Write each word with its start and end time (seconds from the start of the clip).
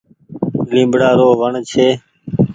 ليبڙآ 0.71 1.09
رو 1.19 1.27
وڻ 1.39 1.53
ڇي۔ 1.69 1.87